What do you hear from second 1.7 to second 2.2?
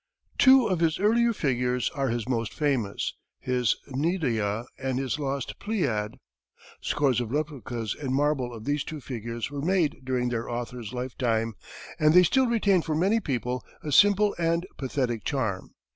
are